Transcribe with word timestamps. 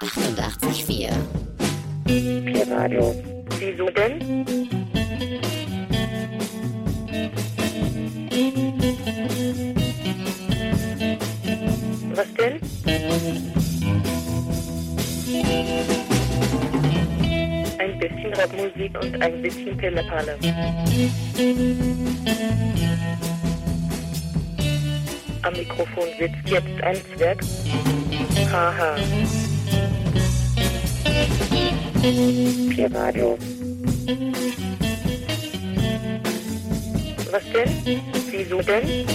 88,4. 0.00 1.10
Pi-Radio. 2.06 3.14
Wieso 3.58 3.86
denn? 3.90 4.44
Was 12.14 12.34
denn? 12.34 12.60
Ein 17.78 17.98
bisschen 17.98 18.34
Rapmusik 18.34 19.02
und 19.02 19.22
ein 19.22 19.42
bisschen 19.42 19.76
Pillepalle. 19.76 20.38
Am 25.42 25.52
Mikrofon 25.52 26.04
sitzt 26.18 26.48
jetzt 26.48 26.82
ein 26.82 26.96
Zwerg. 27.16 27.40
Haha. 28.50 28.96
Pi-Radio. 32.70 33.38
Was 37.30 37.42
denn? 37.52 38.00
Wieso 38.30 38.62
denn? 38.62 39.06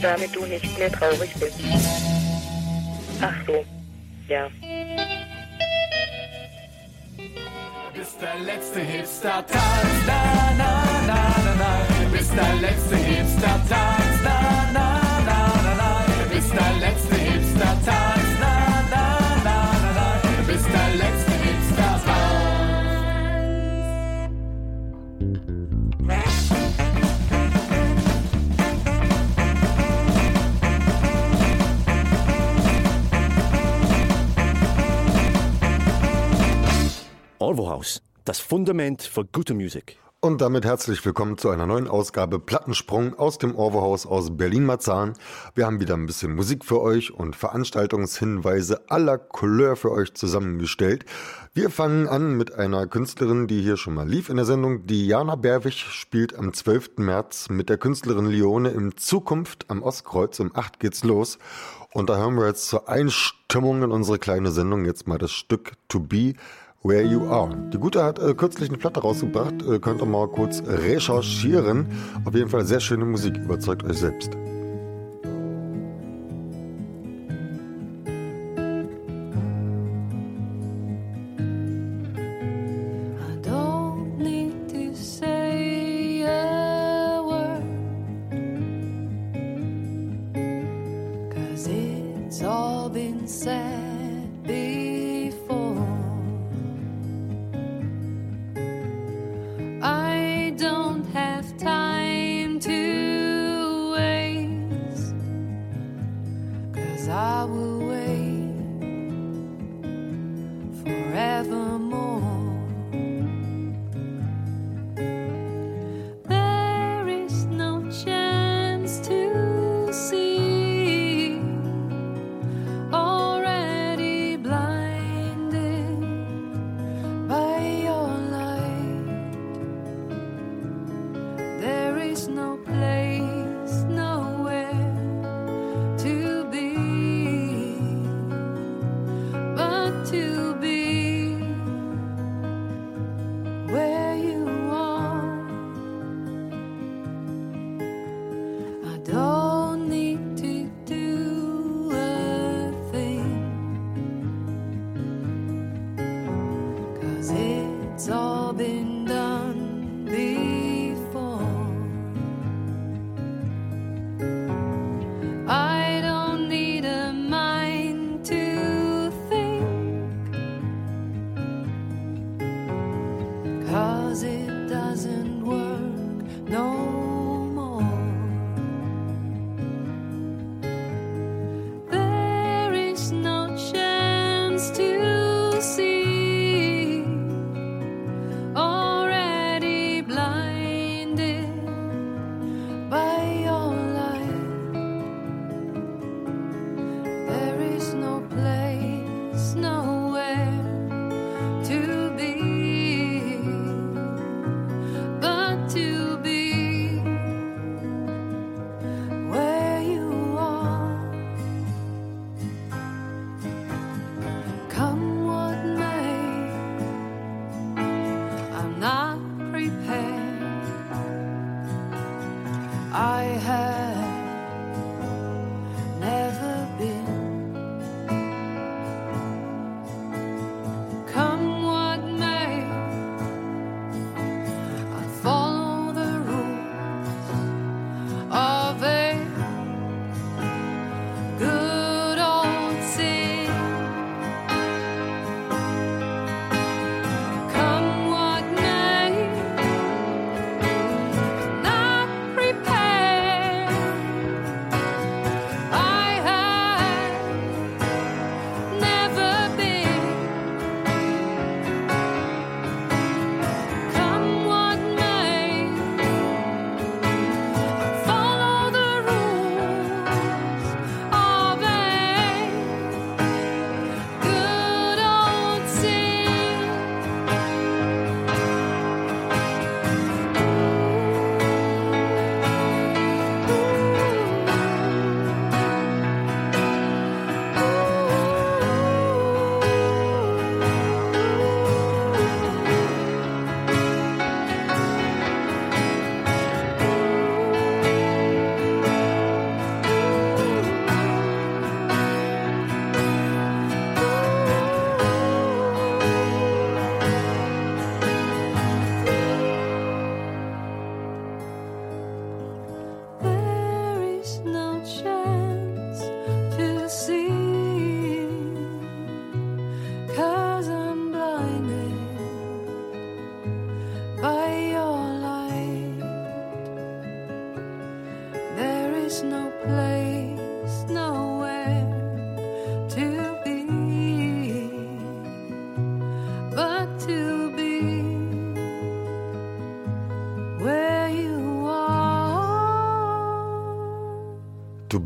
Damit 0.00 0.34
du 0.34 0.46
nicht 0.46 0.78
mehr 0.78 0.90
traurig 0.90 1.30
bist. 1.34 1.60
Ach 3.20 3.34
so. 3.46 3.64
Ja. 4.28 4.48
bist 8.02 8.20
der 8.20 8.38
letzte 8.44 8.80
Hipster 8.80 9.46
Tanz, 9.46 10.06
na 10.06 10.52
na 10.58 10.72
na 11.06 11.34
na 11.44 11.54
na. 11.54 12.04
Du 12.04 12.10
bist 12.16 12.32
der 12.34 12.54
letzte 12.60 12.96
Hipster 12.96 13.60
das 38.24 38.38
Fundament 38.38 39.02
für 39.02 39.24
gute 39.24 39.54
Musik. 39.54 39.98
Und 40.24 40.40
damit 40.40 40.64
herzlich 40.64 41.04
willkommen 41.04 41.36
zu 41.36 41.50
einer 41.50 41.66
neuen 41.66 41.88
Ausgabe 41.88 42.38
Plattensprung 42.38 43.18
aus 43.18 43.38
dem 43.38 43.56
Orwo-Haus 43.56 44.06
aus 44.06 44.36
Berlin-Marzahn. 44.36 45.14
Wir 45.56 45.66
haben 45.66 45.80
wieder 45.80 45.94
ein 45.94 46.06
bisschen 46.06 46.36
Musik 46.36 46.64
für 46.64 46.80
euch 46.80 47.12
und 47.12 47.34
Veranstaltungshinweise 47.34 48.88
aller 48.88 49.18
Couleur 49.18 49.74
für 49.74 49.90
euch 49.90 50.14
zusammengestellt. 50.14 51.04
Wir 51.54 51.70
fangen 51.70 52.06
an 52.06 52.36
mit 52.36 52.54
einer 52.54 52.86
Künstlerin, 52.86 53.48
die 53.48 53.62
hier 53.62 53.76
schon 53.76 53.94
mal 53.94 54.08
lief 54.08 54.28
in 54.28 54.36
der 54.36 54.44
Sendung. 54.44 54.86
Diana 54.86 55.34
Berwig 55.34 55.74
spielt 55.74 56.38
am 56.38 56.52
12. 56.52 56.98
März 56.98 57.48
mit 57.50 57.68
der 57.68 57.78
Künstlerin 57.78 58.26
Lione 58.26 58.68
im 58.68 58.96
Zukunft 58.96 59.64
am 59.66 59.82
Ostkreuz. 59.82 60.38
Um 60.38 60.54
8 60.54 60.78
geht's 60.78 61.02
los. 61.02 61.38
Und 61.92 62.08
da 62.08 62.16
hören 62.16 62.36
wir 62.36 62.46
jetzt 62.46 62.68
zur 62.68 62.88
Einstimmung 62.88 63.82
in 63.82 63.90
unsere 63.90 64.20
kleine 64.20 64.52
Sendung 64.52 64.84
jetzt 64.84 65.08
mal 65.08 65.18
das 65.18 65.32
Stück 65.32 65.72
To 65.88 65.98
Be 65.98 66.34
Where 66.84 67.02
You 67.02 67.28
Are. 67.28 67.54
Die 67.72 67.78
Gute 67.78 68.02
hat 68.02 68.18
äh, 68.18 68.34
kürzlich 68.34 68.68
eine 68.68 68.78
Platte 68.78 69.00
rausgebracht, 69.00 69.54
äh, 69.62 69.78
könnt 69.78 70.02
ihr 70.02 70.06
mal 70.06 70.26
kurz 70.28 70.62
recherchieren. 70.66 71.86
Auf 72.24 72.34
jeden 72.34 72.48
Fall 72.48 72.64
sehr 72.64 72.80
schöne 72.80 73.04
Musik, 73.04 73.36
überzeugt 73.36 73.84
euch 73.84 73.98
selbst. 73.98 74.41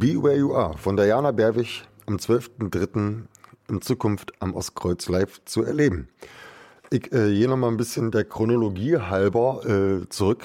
Aloha 0.02 0.76
von 0.76 0.96
Diana 0.98 1.32
Berwig 1.32 1.84
am 2.04 2.16
12.03. 2.16 3.22
in 3.70 3.80
Zukunft 3.80 4.32
am 4.40 4.54
Ostkreuz 4.54 5.08
live 5.08 5.42
zu 5.46 5.64
erleben. 5.64 6.08
Ich 6.90 7.10
äh, 7.12 7.32
gehe 7.32 7.48
noch 7.48 7.56
mal 7.56 7.68
ein 7.68 7.78
bisschen 7.78 8.10
der 8.10 8.24
Chronologie 8.24 8.98
halber 8.98 9.62
äh, 9.64 10.06
zurück 10.10 10.44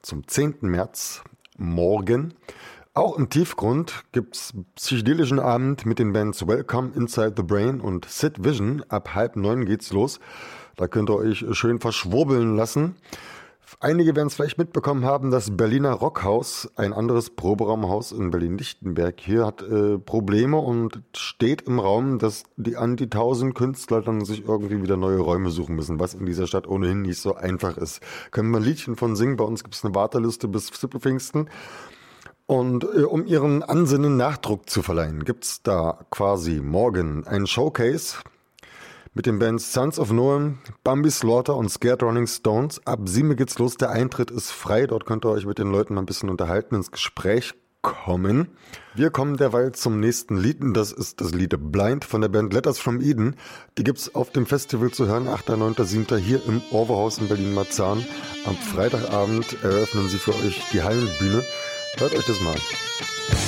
zum 0.00 0.26
10. 0.26 0.56
März 0.62 1.22
morgen. 1.58 2.32
Auch 2.94 3.18
im 3.18 3.28
Tiefgrund 3.28 4.04
gibt's 4.12 4.54
psychedelischen 4.76 5.38
Abend 5.38 5.84
mit 5.84 5.98
den 5.98 6.14
Bands 6.14 6.46
Welcome, 6.46 6.92
Inside 6.96 7.34
the 7.36 7.42
Brain 7.42 7.80
und 7.82 8.06
Sid 8.06 8.42
Vision. 8.42 8.82
Ab 8.88 9.14
halb 9.14 9.36
neun 9.36 9.66
geht's 9.66 9.92
los. 9.92 10.18
Da 10.76 10.88
könnt 10.88 11.10
ihr 11.10 11.16
euch 11.16 11.44
schön 11.52 11.78
verschwurbeln 11.78 12.56
lassen. 12.56 12.96
Einige 13.80 14.16
werden 14.16 14.28
es 14.28 14.34
vielleicht 14.34 14.58
mitbekommen 14.58 15.04
haben, 15.04 15.30
das 15.30 15.56
Berliner 15.56 15.92
Rockhaus, 15.92 16.70
ein 16.76 16.92
anderes 16.92 17.30
Proberaumhaus 17.30 18.12
in 18.12 18.30
Berlin-Lichtenberg, 18.30 19.20
hier 19.20 19.46
hat 19.46 19.62
äh, 19.62 19.98
Probleme 19.98 20.56
und 20.56 21.02
steht 21.14 21.62
im 21.62 21.78
Raum, 21.78 22.18
dass 22.18 22.44
die 22.56 22.76
an 22.76 22.96
die 22.96 23.10
tausend 23.10 23.54
Künstler 23.54 24.00
dann 24.00 24.24
sich 24.24 24.48
irgendwie 24.48 24.82
wieder 24.82 24.96
neue 24.96 25.18
Räume 25.18 25.50
suchen 25.50 25.76
müssen, 25.76 26.00
was 26.00 26.14
in 26.14 26.26
dieser 26.26 26.46
Stadt 26.46 26.66
ohnehin 26.66 27.02
nicht 27.02 27.20
so 27.20 27.34
einfach 27.34 27.76
ist. 27.76 28.00
Können 28.30 28.50
wir 28.50 28.58
ein 28.58 28.64
Liedchen 28.64 28.96
von 28.96 29.16
singen? 29.16 29.36
Bei 29.36 29.44
uns 29.44 29.62
gibt 29.62 29.74
es 29.74 29.84
eine 29.84 29.94
Warteliste 29.94 30.48
bis 30.48 30.70
Pfingsten. 30.70 31.48
Und 32.46 32.84
äh, 32.84 33.02
um 33.02 33.26
ihren 33.26 33.62
Ansinnen 33.62 34.16
Nachdruck 34.16 34.70
zu 34.70 34.82
verleihen, 34.82 35.24
gibt's 35.24 35.62
da 35.62 36.00
quasi 36.10 36.60
morgen 36.62 37.26
ein 37.26 37.46
Showcase 37.46 38.16
mit 39.14 39.26
den 39.26 39.38
Bands 39.38 39.72
Sons 39.72 39.98
of 39.98 40.12
Noam, 40.12 40.58
Bambi 40.84 41.10
Slaughter 41.10 41.56
und 41.56 41.70
Scared 41.70 42.02
Running 42.02 42.26
Stones. 42.26 42.80
Ab 42.86 43.00
7 43.04 43.36
geht's 43.36 43.58
los, 43.58 43.76
der 43.76 43.90
Eintritt 43.90 44.30
ist 44.30 44.50
frei, 44.50 44.86
dort 44.86 45.06
könnt 45.06 45.24
ihr 45.24 45.30
euch 45.30 45.46
mit 45.46 45.58
den 45.58 45.70
Leuten 45.70 45.94
mal 45.94 46.02
ein 46.02 46.06
bisschen 46.06 46.30
unterhalten, 46.30 46.74
ins 46.74 46.90
Gespräch 46.90 47.54
kommen. 47.82 48.48
Wir 48.94 49.10
kommen 49.10 49.36
derweil 49.36 49.72
zum 49.72 50.00
nächsten 50.00 50.36
Lied 50.36 50.60
und 50.60 50.74
das 50.74 50.92
ist 50.92 51.20
das 51.20 51.32
Lied 51.32 51.54
Blind 51.72 52.04
von 52.04 52.20
der 52.20 52.28
Band 52.28 52.52
Letters 52.52 52.78
from 52.78 53.00
Eden. 53.00 53.36
Die 53.78 53.84
gibt's 53.84 54.14
auf 54.14 54.30
dem 54.30 54.46
Festival 54.46 54.90
zu 54.90 55.06
hören, 55.06 55.28
8., 55.28 55.50
9., 55.50 55.74
7. 55.78 56.18
hier 56.18 56.44
im 56.46 56.60
Orverhaus 56.70 57.18
in 57.18 57.28
Berlin-Marzahn. 57.28 58.04
Am 58.46 58.56
Freitagabend 58.56 59.62
eröffnen 59.62 60.08
sie 60.08 60.18
für 60.18 60.34
euch 60.34 60.62
die 60.72 60.82
Hallenbühne. 60.82 61.44
Hört 61.96 62.14
euch 62.14 62.26
das 62.26 62.40
mal 62.40 62.52
an. 62.52 63.47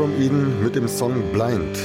From 0.00 0.18
Eden 0.18 0.64
mit 0.64 0.76
dem 0.76 0.88
Song 0.88 1.30
Blind. 1.30 1.78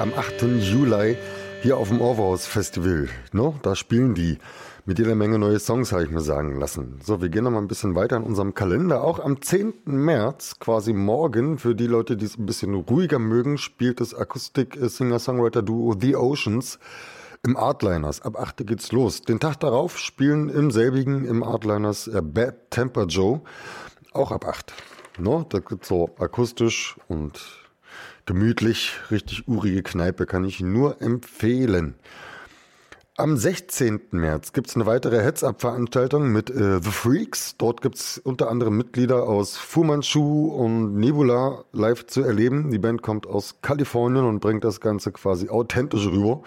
Am 0.00 0.12
8. 0.14 0.42
Juli 0.58 1.16
hier 1.62 1.76
auf 1.76 1.90
dem 1.90 2.00
Overhaus 2.00 2.44
Festival. 2.44 3.08
No, 3.30 3.54
da 3.62 3.76
spielen 3.76 4.14
die 4.14 4.38
mit 4.84 4.98
jeder 4.98 5.14
Menge 5.14 5.38
neue 5.38 5.60
Songs, 5.60 5.92
habe 5.92 6.02
ich 6.02 6.10
mir 6.10 6.22
sagen 6.22 6.58
lassen. 6.58 6.98
So, 7.04 7.22
wir 7.22 7.28
gehen 7.28 7.44
noch 7.44 7.52
mal 7.52 7.60
ein 7.60 7.68
bisschen 7.68 7.94
weiter 7.94 8.16
in 8.16 8.24
unserem 8.24 8.52
Kalender. 8.52 9.04
Auch 9.04 9.20
am 9.20 9.40
10. 9.40 9.74
März, 9.84 10.58
quasi 10.58 10.92
morgen, 10.92 11.58
für 11.58 11.76
die 11.76 11.86
Leute, 11.86 12.16
die 12.16 12.24
es 12.24 12.36
ein 12.36 12.46
bisschen 12.46 12.74
ruhiger 12.74 13.20
mögen, 13.20 13.58
spielt 13.58 14.00
das 14.00 14.12
Akustik-Singer-Songwriter-Duo 14.12 15.94
The 16.00 16.16
Oceans 16.16 16.80
im 17.44 17.56
Artliners. 17.56 18.22
Ab 18.22 18.40
8 18.40 18.66
geht's 18.66 18.90
los. 18.90 19.22
Den 19.22 19.38
Tag 19.38 19.60
darauf 19.60 19.98
spielen 19.98 20.48
im 20.48 20.72
selbigen, 20.72 21.24
im 21.26 21.44
Artliners, 21.44 22.08
äh, 22.08 22.22
Bad 22.22 22.72
Temper 22.72 23.06
Joe. 23.06 23.42
Auch 24.12 24.32
ab 24.32 24.44
8. 24.44 24.74
No, 25.18 25.44
da 25.48 25.58
gibt's 25.58 25.88
so 25.88 26.10
akustisch 26.18 26.96
und 27.08 27.40
gemütlich, 28.24 28.92
richtig 29.10 29.48
urige 29.48 29.82
Kneipe, 29.82 30.26
kann 30.26 30.44
ich 30.44 30.60
nur 30.60 31.02
empfehlen. 31.02 31.96
Am 33.16 33.36
16. 33.36 34.00
März 34.12 34.52
gibt's 34.52 34.76
eine 34.76 34.86
weitere 34.86 35.20
Heads-Up-Veranstaltung 35.20 36.30
mit 36.30 36.50
äh, 36.50 36.80
The 36.80 36.90
Freaks. 36.90 37.56
Dort 37.56 37.82
gibt's 37.82 38.18
unter 38.18 38.48
anderem 38.48 38.76
Mitglieder 38.76 39.24
aus 39.24 39.56
Fu 39.56 39.82
Manchu 39.82 40.52
und 40.54 40.94
Nebula 40.94 41.64
live 41.72 42.06
zu 42.06 42.22
erleben. 42.22 42.70
Die 42.70 42.78
Band 42.78 43.02
kommt 43.02 43.26
aus 43.26 43.56
Kalifornien 43.60 44.24
und 44.24 44.38
bringt 44.38 44.62
das 44.62 44.80
Ganze 44.80 45.10
quasi 45.10 45.48
authentisch 45.48 46.06
rüber. 46.06 46.42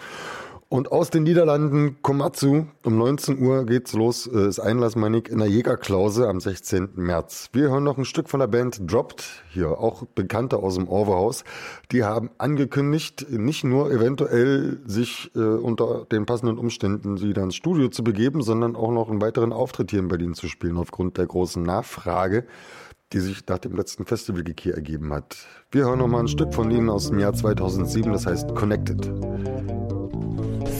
Und 0.72 0.90
aus 0.90 1.10
den 1.10 1.24
Niederlanden 1.24 2.00
Komatsu, 2.00 2.64
um 2.82 2.96
19 2.96 3.42
Uhr 3.42 3.66
geht's 3.66 3.92
los, 3.92 4.26
äh, 4.26 4.48
ist 4.48 4.58
Einlass, 4.58 4.96
meine 4.96 5.18
in 5.18 5.36
der 5.36 5.46
Jägerklause 5.46 6.26
am 6.26 6.40
16. 6.40 6.92
März. 6.94 7.50
Wir 7.52 7.68
hören 7.68 7.84
noch 7.84 7.98
ein 7.98 8.06
Stück 8.06 8.30
von 8.30 8.40
der 8.40 8.46
Band 8.46 8.90
Dropped, 8.90 9.22
hier 9.50 9.78
auch 9.78 10.06
Bekannte 10.14 10.56
aus 10.56 10.76
dem 10.76 10.88
Orverhaus. 10.88 11.44
Die 11.90 12.04
haben 12.04 12.30
angekündigt, 12.38 13.26
nicht 13.28 13.64
nur 13.64 13.90
eventuell 13.90 14.80
sich 14.86 15.30
äh, 15.36 15.40
unter 15.40 16.06
den 16.10 16.24
passenden 16.24 16.56
Umständen 16.56 17.20
wieder 17.20 17.42
ins 17.42 17.56
Studio 17.56 17.88
zu 17.88 18.02
begeben, 18.02 18.40
sondern 18.40 18.74
auch 18.74 18.92
noch 18.92 19.10
einen 19.10 19.20
weiteren 19.20 19.52
Auftritt 19.52 19.90
hier 19.90 20.00
in 20.00 20.08
Berlin 20.08 20.32
zu 20.32 20.48
spielen, 20.48 20.78
aufgrund 20.78 21.18
der 21.18 21.26
großen 21.26 21.62
Nachfrage, 21.62 22.46
die 23.12 23.20
sich 23.20 23.46
nach 23.46 23.58
dem 23.58 23.76
letzten 23.76 24.06
Festival 24.06 24.42
hier 24.58 24.74
ergeben 24.74 25.12
hat. 25.12 25.36
Wir 25.70 25.84
hören 25.84 25.98
noch 25.98 26.08
mal 26.08 26.20
ein 26.20 26.28
Stück 26.28 26.54
von 26.54 26.70
ihnen 26.70 26.88
aus 26.88 27.10
dem 27.10 27.18
Jahr 27.18 27.34
2007, 27.34 28.10
das 28.10 28.24
heißt 28.24 28.54
Connected. 28.54 29.12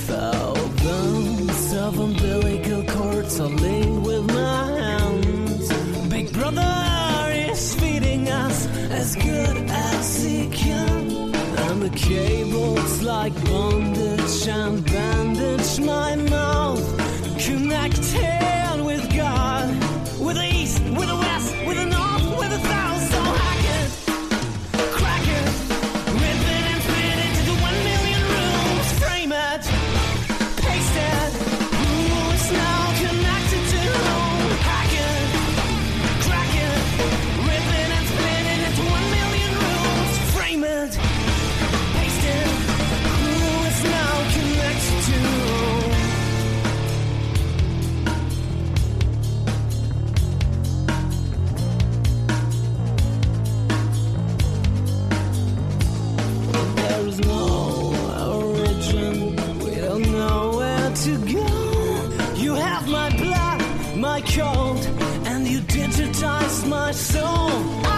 Thousands 0.07 1.73
of 1.75 1.99
umbilical 1.99 2.85
cords 2.85 3.39
are 3.41 3.49
linked 3.49 4.07
with 4.07 4.25
my 4.35 4.65
hands. 4.81 5.73
Big 6.09 6.33
brother 6.33 7.33
is 7.33 7.75
feeding 7.77 8.29
us 8.29 8.67
as 8.91 9.15
good 9.17 9.57
as 9.71 10.25
he 10.25 10.49
can. 10.51 11.33
And 11.67 11.83
the 11.83 11.91
cables 11.97 13.03
like 13.03 13.35
bondage 13.45 14.49
and 14.49 14.85
bandage 14.85 15.81
my 15.81 16.17
mouth. 16.17 16.85
Connected 17.39 18.42
my 66.67 66.93
soul. 66.93 67.92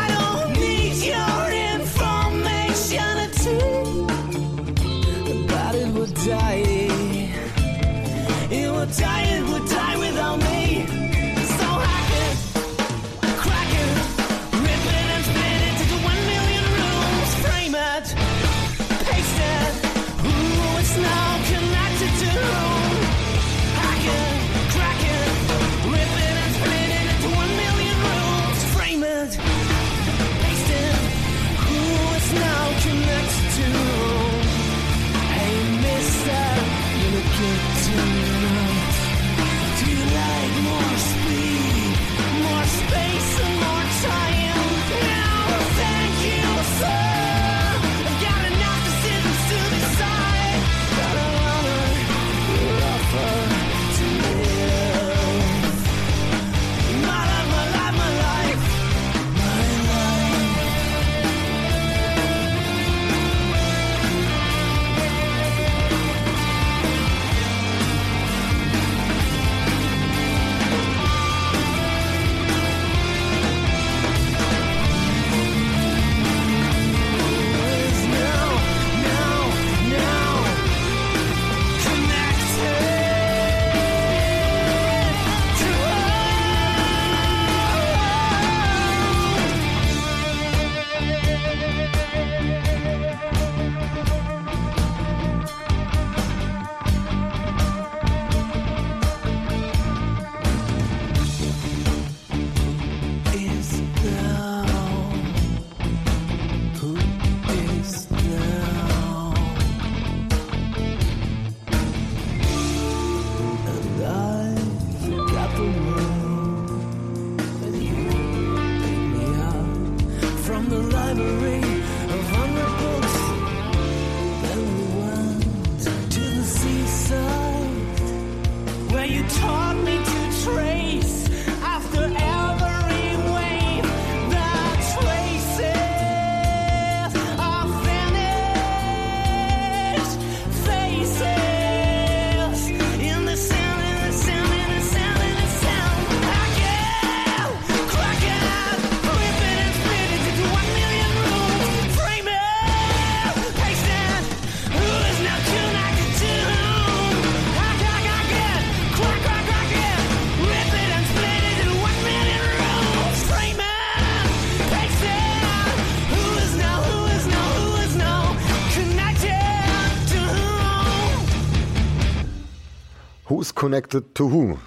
Who's 173.26 173.54
connected 173.54 174.14
to 174.16 174.30
who? 174.30 174.58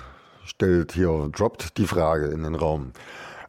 stellt 0.43 0.93
hier, 0.93 1.29
droppt 1.31 1.77
die 1.77 1.85
Frage 1.85 2.29
in 2.29 2.41
den 2.41 2.55
Raum. 2.55 2.91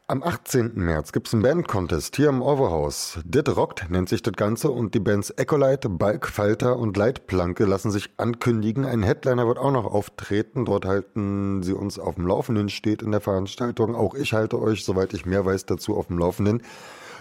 Am 0.07 0.23
18. 0.23 0.73
März 0.75 1.13
gibt's 1.13 1.33
einen 1.33 1.43
Band-Contest 1.43 2.17
hier 2.17 2.29
im 2.29 2.43
Overhaus. 2.43 3.19
Dit 3.25 3.57
rockt 3.57 3.89
nennt 3.89 4.11
sich 4.11 4.21
das 4.21 4.35
Ganze 4.35 4.71
und 4.71 4.93
die 4.93 5.01
Bands 5.01 5.31
Ecolite, 5.31 5.89
Balk, 5.89 6.29
Falter 6.29 6.79
und 6.79 6.95
Leitplanke 6.99 7.65
lassen 7.65 7.91
sich 7.91 8.11
ankündigen. 8.19 8.85
Ein 8.85 9.03
Headliner 9.03 9.47
wird 9.47 9.57
auch 9.57 9.73
noch 9.73 9.87
auftreten. 9.87 10.67
Dort 10.67 10.85
halten 10.85 11.63
sie 11.63 11.73
uns 11.73 11.99
auf 11.99 12.17
dem 12.17 12.27
Laufenden, 12.27 12.69
steht 12.69 13.01
in 13.01 13.11
der 13.11 13.23
Veranstaltung. 13.23 13.95
Auch 13.95 14.15
ich 14.15 14.35
halte 14.35 14.61
euch, 14.61 14.85
soweit 14.85 15.15
ich 15.15 15.25
mehr 15.25 15.47
weiß, 15.47 15.65
dazu 15.65 15.97
auf 15.97 16.09
dem 16.09 16.19
Laufenden. 16.19 16.63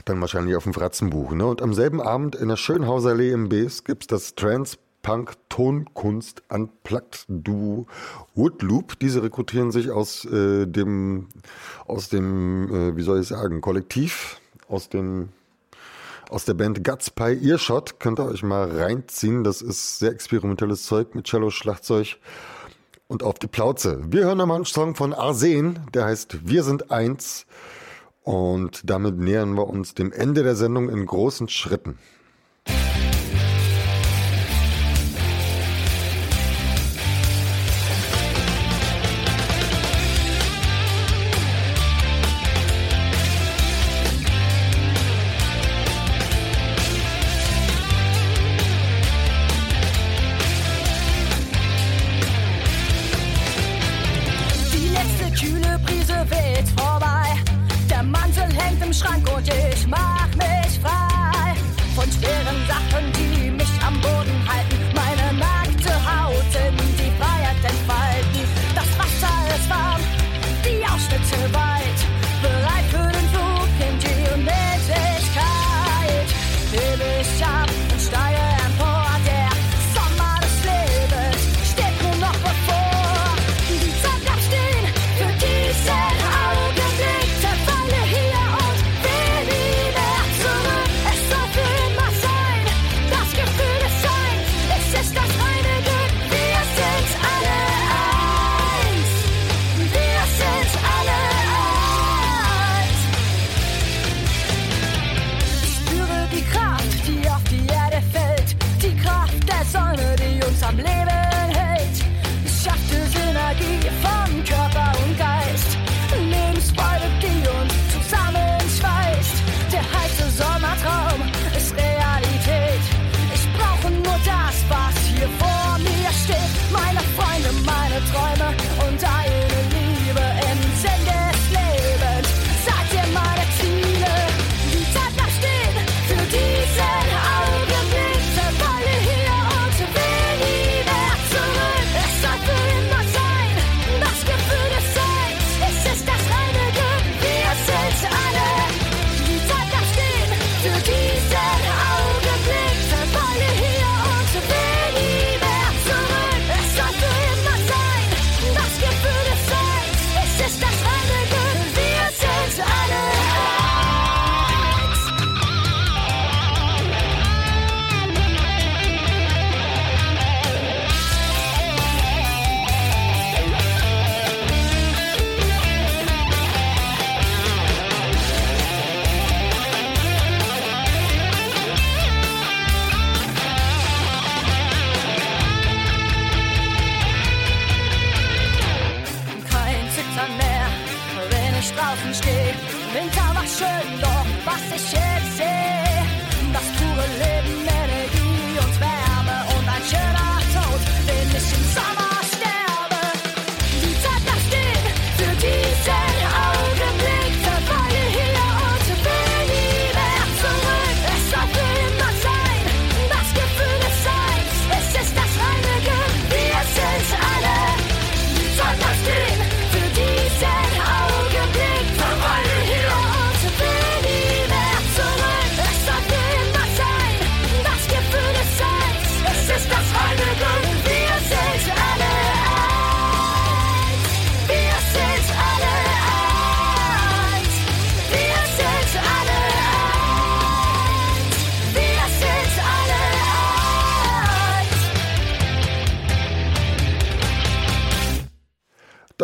Dann 0.03 0.19
wahrscheinlich 0.19 0.57
auf 0.57 0.63
dem 0.63 0.73
Fratzenbuch. 0.73 1.31
Ne? 1.31 1.45
Und 1.45 1.61
am 1.61 1.73
selben 1.73 2.01
Abend 2.01 2.35
in 2.35 2.49
der 2.49 2.57
Schönhausallee 2.57 3.31
im 3.31 3.47
Bs 3.47 3.85
gibt's 3.85 4.07
das 4.07 4.35
Trans 4.35 4.77
Punk 5.07 5.37
Tonkunst 5.47 6.43
Unplugged 6.49 7.23
Duo 7.29 7.85
Woodloop. 8.35 8.99
Diese 8.99 9.23
rekrutieren 9.23 9.71
sich 9.71 9.89
aus 9.89 10.25
äh, 10.25 10.65
dem, 10.65 11.29
aus 11.85 12.09
dem, 12.09 12.69
äh, 12.69 12.97
wie 12.97 13.03
soll 13.03 13.21
ich 13.21 13.27
sagen, 13.27 13.61
Kollektiv, 13.61 14.41
aus 14.67 14.89
dem 14.89 15.29
aus 16.29 16.43
der 16.43 16.55
Band 16.55 16.83
Guts 16.83 17.09
Pie 17.09 17.39
Earshot. 17.41 18.01
Könnt 18.01 18.19
ihr 18.19 18.25
euch 18.25 18.43
mal 18.43 18.69
reinziehen. 18.69 19.45
Das 19.45 19.61
ist 19.61 19.99
sehr 19.99 20.11
experimentelles 20.11 20.83
Zeug 20.83 21.15
mit 21.15 21.25
Cello, 21.25 21.51
Schlagzeug 21.51 22.17
und 23.07 23.23
auf 23.23 23.39
die 23.39 23.47
Plauze. 23.47 24.01
Wir 24.09 24.25
hören 24.25 24.39
nochmal 24.39 24.57
einen 24.57 24.65
Song 24.65 24.93
von 24.93 25.13
Arsen, 25.13 25.79
der 25.93 26.03
heißt 26.03 26.49
Wir 26.49 26.63
sind 26.63 26.91
eins. 26.91 27.45
Und 28.23 28.81
damit 28.83 29.19
nähern 29.19 29.53
wir 29.55 29.67
uns 29.67 29.93
dem 29.93 30.11
Ende 30.11 30.43
der 30.43 30.57
Sendung 30.57 30.89
in 30.89 31.05
großen 31.05 31.47
Schritten. 31.47 31.97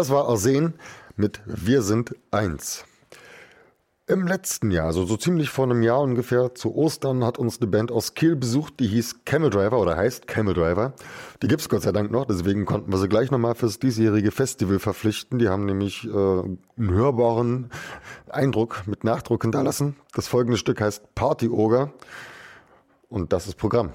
Das 0.03 0.09
war 0.09 0.27
Arsen 0.27 0.73
mit 1.15 1.39
Wir 1.45 1.81
sind 1.81 2.13
eins. 2.29 2.83
Im 4.05 4.27
letzten 4.27 4.69
Jahr, 4.69 4.87
also 4.87 5.05
so 5.05 5.15
ziemlich 5.15 5.49
vor 5.49 5.63
einem 5.63 5.81
Jahr 5.81 6.01
ungefähr, 6.01 6.53
zu 6.55 6.75
Ostern 6.75 7.23
hat 7.23 7.37
uns 7.37 7.61
eine 7.61 7.67
Band 7.71 7.89
aus 7.89 8.13
Kiel 8.13 8.35
besucht, 8.35 8.81
die 8.81 8.87
hieß 8.87 9.23
Camel 9.23 9.49
Driver 9.49 9.79
oder 9.79 9.95
heißt 9.95 10.27
Camel 10.27 10.55
Driver. 10.55 10.91
Die 11.41 11.47
gibt's 11.47 11.69
Gott 11.69 11.83
sei 11.83 11.93
Dank 11.93 12.11
noch, 12.11 12.25
deswegen 12.25 12.65
konnten 12.65 12.91
wir 12.91 12.97
sie 12.97 13.07
gleich 13.07 13.31
nochmal 13.31 13.55
fürs 13.55 13.79
diesjährige 13.79 14.31
Festival 14.31 14.79
verpflichten. 14.79 15.39
Die 15.39 15.47
haben 15.47 15.63
nämlich 15.63 16.03
äh, 16.03 16.09
einen 16.09 16.59
hörbaren 16.77 17.71
Eindruck 18.29 18.85
mit 18.85 19.05
Nachdruck 19.05 19.43
hinterlassen. 19.43 19.95
Das 20.15 20.27
folgende 20.27 20.57
Stück 20.57 20.81
heißt 20.81 21.15
Party 21.15 21.47
Ogre 21.47 21.93
und 23.07 23.31
das 23.31 23.47
ist 23.47 23.55
Programm. 23.55 23.93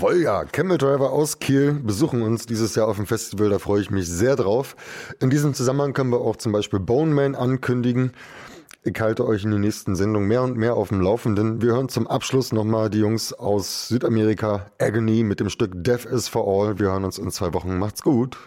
Ja. 0.00 0.44
Camel 0.44 0.78
Driver 0.78 1.10
aus 1.10 1.40
Kiel 1.40 1.72
besuchen 1.72 2.22
uns 2.22 2.46
dieses 2.46 2.74
Jahr 2.74 2.86
auf 2.86 2.96
dem 2.96 3.06
Festival. 3.06 3.50
Da 3.50 3.58
freue 3.58 3.80
ich 3.80 3.90
mich 3.90 4.08
sehr 4.08 4.36
drauf. 4.36 4.76
In 5.20 5.28
diesem 5.28 5.54
Zusammenhang 5.54 5.92
können 5.92 6.10
wir 6.10 6.20
auch 6.20 6.36
zum 6.36 6.52
Beispiel 6.52 6.78
Bone 6.78 7.12
Man 7.12 7.34
ankündigen. 7.34 8.12
Ich 8.84 9.00
halte 9.00 9.26
euch 9.26 9.44
in 9.44 9.50
den 9.50 9.60
nächsten 9.60 9.96
Sendungen 9.96 10.28
mehr 10.28 10.42
und 10.42 10.56
mehr 10.56 10.74
auf 10.74 10.88
dem 10.88 11.00
Laufenden. 11.00 11.62
Wir 11.62 11.72
hören 11.72 11.88
zum 11.88 12.06
Abschluss 12.06 12.52
nochmal 12.52 12.90
die 12.90 13.00
Jungs 13.00 13.32
aus 13.32 13.88
Südamerika, 13.88 14.66
Agony, 14.78 15.24
mit 15.24 15.40
dem 15.40 15.50
Stück 15.50 15.72
Death 15.74 16.04
is 16.04 16.28
for 16.28 16.46
All. 16.46 16.78
Wir 16.78 16.92
hören 16.92 17.04
uns 17.04 17.18
in 17.18 17.30
zwei 17.30 17.52
Wochen. 17.52 17.78
Macht's 17.78 18.02
gut. 18.02 18.38